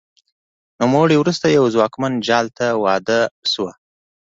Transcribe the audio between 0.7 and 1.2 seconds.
نوموړې